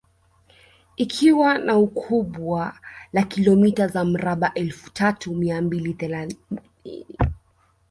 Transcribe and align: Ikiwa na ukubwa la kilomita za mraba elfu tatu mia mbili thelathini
Ikiwa 0.97 1.57
na 1.57 1.77
ukubwa 1.77 2.79
la 3.13 3.23
kilomita 3.23 3.87
za 3.87 4.05
mraba 4.05 4.53
elfu 4.53 4.93
tatu 4.93 5.35
mia 5.35 5.61
mbili 5.61 5.93
thelathini 5.93 6.47